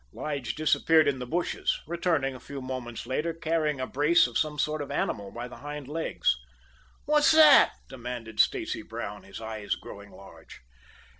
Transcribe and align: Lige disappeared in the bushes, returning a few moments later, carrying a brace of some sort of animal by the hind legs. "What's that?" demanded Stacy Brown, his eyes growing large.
Lige 0.11 0.55
disappeared 0.55 1.07
in 1.07 1.19
the 1.19 1.27
bushes, 1.27 1.79
returning 1.85 2.33
a 2.33 2.39
few 2.39 2.59
moments 2.59 3.05
later, 3.05 3.33
carrying 3.35 3.79
a 3.79 3.85
brace 3.85 4.25
of 4.25 4.35
some 4.35 4.57
sort 4.57 4.81
of 4.81 4.89
animal 4.89 5.29
by 5.31 5.47
the 5.47 5.57
hind 5.57 5.87
legs. 5.87 6.35
"What's 7.05 7.31
that?" 7.33 7.73
demanded 7.87 8.39
Stacy 8.39 8.81
Brown, 8.81 9.21
his 9.21 9.39
eyes 9.39 9.75
growing 9.75 10.09
large. 10.09 10.61